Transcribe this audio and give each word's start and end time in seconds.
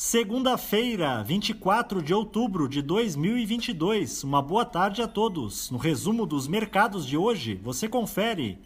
Segunda-feira, 0.00 1.24
24 1.24 2.00
de 2.00 2.14
outubro 2.14 2.68
de 2.68 2.80
2022. 2.80 4.22
Uma 4.22 4.40
boa 4.40 4.64
tarde 4.64 5.02
a 5.02 5.08
todos. 5.08 5.72
No 5.72 5.76
resumo 5.76 6.24
dos 6.24 6.46
mercados 6.46 7.04
de 7.04 7.16
hoje, 7.16 7.60
você 7.64 7.88
confere. 7.88 8.60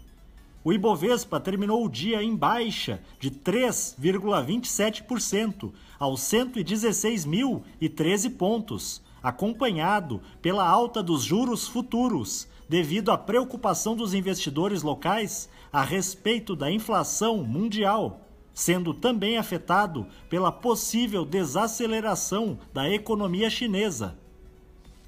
O 0.62 0.74
Ibovespa 0.74 1.40
terminou 1.40 1.86
o 1.86 1.88
dia 1.88 2.22
em 2.22 2.36
baixa 2.36 3.00
de 3.18 3.30
3,27% 3.30 5.72
aos 5.98 6.20
116.013 6.20 8.36
pontos, 8.36 9.00
acompanhado 9.22 10.20
pela 10.42 10.68
alta 10.68 11.02
dos 11.02 11.24
juros 11.24 11.66
futuros, 11.66 12.46
devido 12.68 13.10
à 13.10 13.16
preocupação 13.16 13.96
dos 13.96 14.12
investidores 14.12 14.82
locais 14.82 15.48
a 15.72 15.82
respeito 15.82 16.54
da 16.54 16.70
inflação 16.70 17.42
mundial 17.42 18.20
sendo 18.54 18.92
também 18.92 19.38
afetado 19.38 20.06
pela 20.28 20.52
possível 20.52 21.24
desaceleração 21.24 22.58
da 22.72 22.88
economia 22.88 23.48
chinesa. 23.48 24.18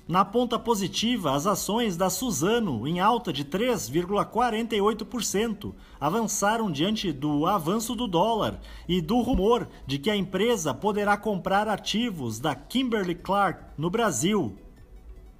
Na 0.06 0.22
ponta 0.22 0.58
positiva, 0.58 1.34
as 1.34 1.46
ações 1.46 1.96
da 1.96 2.10
Suzano, 2.10 2.86
em 2.86 3.00
alta 3.00 3.32
de 3.32 3.42
3,48%, 3.42 5.72
avançaram 5.98 6.70
diante 6.70 7.10
do 7.10 7.46
avanço 7.46 7.94
do 7.94 8.06
dólar 8.06 8.60
e 8.86 9.00
do 9.00 9.22
rumor 9.22 9.66
de 9.86 9.98
que 9.98 10.10
a 10.10 10.16
empresa 10.16 10.74
poderá 10.74 11.16
comprar 11.16 11.68
ativos 11.68 12.38
da 12.38 12.54
Kimberly 12.54 13.14
Clark 13.14 13.64
no 13.78 13.88
Brasil. 13.88 14.58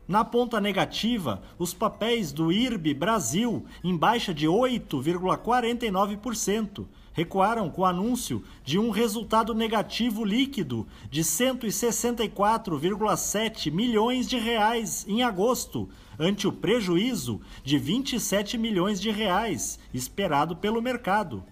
Na 0.07 0.23
ponta 0.23 0.61
negativa, 0.61 1.41
os 1.59 1.73
papéis 1.73 2.31
do 2.31 2.53
IRB 2.53 2.93
Brasil, 2.93 3.65
em 3.83 3.97
baixa 3.97 4.35
de 4.35 4.47
8,49%, 4.47 6.85
recuaram 7.15 7.71
com 7.71 7.81
o 7.81 7.87
anúncio 7.87 8.45
de 8.63 8.79
um 8.79 8.91
resultado 8.91 9.55
negativo 9.55 10.23
líquido 10.23 10.87
de 11.11 11.23
164,7 11.23 13.73
milhões 13.73 14.29
de 14.29 14.37
reais 14.37 15.07
em 15.09 15.23
agosto, 15.23 15.89
ante 16.19 16.47
o 16.47 16.53
prejuízo 16.53 17.41
de 17.63 17.79
27 17.79 18.59
milhões 18.59 19.01
de 19.01 19.11
reais 19.11 19.79
esperado 19.95 20.55
pelo 20.55 20.83
mercado. 20.83 21.43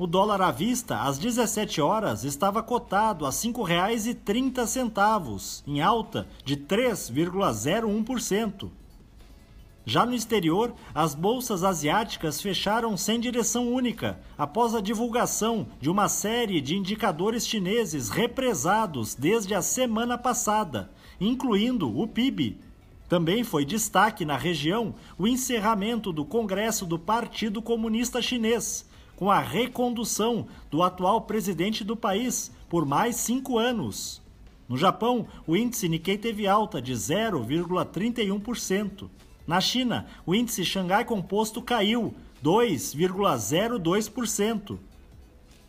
O 0.00 0.06
dólar 0.06 0.40
à 0.40 0.50
vista, 0.50 1.02
às 1.02 1.18
17 1.18 1.78
horas, 1.82 2.24
estava 2.24 2.62
cotado 2.62 3.26
a 3.26 3.28
R$ 3.28 3.34
5,30, 3.34 5.62
em 5.66 5.82
alta 5.82 6.26
de 6.42 6.56
3,01%. 6.56 8.70
Já 9.84 10.06
no 10.06 10.14
exterior, 10.14 10.72
as 10.94 11.14
bolsas 11.14 11.62
asiáticas 11.62 12.40
fecharam 12.40 12.96
sem 12.96 13.20
direção 13.20 13.70
única, 13.70 14.18
após 14.38 14.74
a 14.74 14.80
divulgação 14.80 15.66
de 15.78 15.90
uma 15.90 16.08
série 16.08 16.62
de 16.62 16.74
indicadores 16.74 17.46
chineses 17.46 18.08
represados 18.08 19.14
desde 19.14 19.54
a 19.54 19.60
semana 19.60 20.16
passada, 20.16 20.90
incluindo 21.20 21.94
o 21.94 22.08
PIB. 22.08 22.58
Também 23.06 23.44
foi 23.44 23.66
destaque 23.66 24.24
na 24.24 24.38
região 24.38 24.94
o 25.18 25.28
encerramento 25.28 26.10
do 26.10 26.24
Congresso 26.24 26.86
do 26.86 26.98
Partido 26.98 27.60
Comunista 27.60 28.22
Chinês, 28.22 28.88
com 29.20 29.30
a 29.30 29.38
recondução 29.38 30.48
do 30.70 30.82
atual 30.82 31.20
presidente 31.20 31.84
do 31.84 31.94
país 31.94 32.50
por 32.70 32.86
mais 32.86 33.16
cinco 33.16 33.58
anos. 33.58 34.22
No 34.66 34.78
Japão, 34.78 35.26
o 35.46 35.54
índice 35.54 35.90
Nikkei 35.90 36.16
teve 36.16 36.46
alta 36.46 36.80
de 36.80 36.94
0,31%. 36.94 39.10
Na 39.46 39.60
China, 39.60 40.06
o 40.24 40.34
índice 40.34 40.64
Xangai 40.64 41.04
Composto 41.04 41.60
caiu 41.60 42.14
2,02%. 42.42 44.78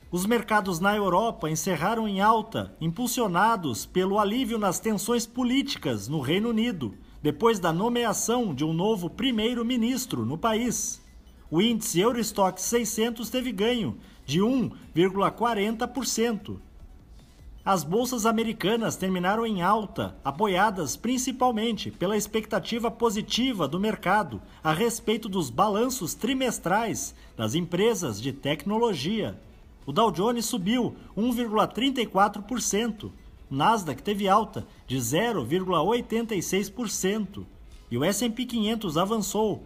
Os 0.09 0.25
mercados 0.25 0.79
na 0.79 0.95
Europa 0.95 1.49
encerraram 1.49 2.07
em 2.07 2.21
alta, 2.21 2.73
impulsionados 2.79 3.85
pelo 3.85 4.17
alívio 4.17 4.57
nas 4.57 4.79
tensões 4.79 5.25
políticas 5.25 6.07
no 6.07 6.21
Reino 6.21 6.51
Unido, 6.51 6.93
depois 7.21 7.59
da 7.59 7.73
nomeação 7.73 8.55
de 8.55 8.63
um 8.63 8.71
novo 8.71 9.09
primeiro-ministro 9.09 10.25
no 10.25 10.37
país. 10.37 11.01
O 11.51 11.61
índice 11.61 11.99
Eurostock 11.99 12.59
600 12.61 13.29
teve 13.29 13.51
ganho 13.51 13.97
de 14.25 14.39
1,40%. 14.39 16.57
As 17.63 17.83
bolsas 17.83 18.25
americanas 18.25 18.95
terminaram 18.95 19.45
em 19.45 19.61
alta, 19.61 20.15
apoiadas 20.23 20.95
principalmente 20.95 21.91
pela 21.91 22.15
expectativa 22.15 22.89
positiva 22.89 23.67
do 23.67 23.81
mercado 23.81 24.41
a 24.63 24.71
respeito 24.71 25.27
dos 25.27 25.49
balanços 25.49 26.13
trimestrais 26.13 27.13
das 27.35 27.53
empresas 27.53 28.21
de 28.21 28.31
tecnologia. 28.31 29.37
O 29.85 29.91
Dow 29.91 30.09
Jones 30.09 30.45
subiu 30.45 30.95
1,34%, 31.17 33.03
o 33.03 33.11
Nasdaq 33.53 34.01
teve 34.01 34.29
alta 34.29 34.65
de 34.87 34.95
0,86% 34.95 37.45
e 37.91 37.97
o 37.97 38.05
S&P 38.05 38.45
500 38.45 38.97
avançou 38.97 39.65